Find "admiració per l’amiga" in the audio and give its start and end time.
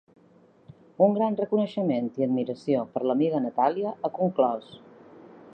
2.29-3.45